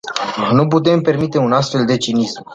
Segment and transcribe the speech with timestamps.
[0.51, 2.43] Nu putem permite un astfel de cinism.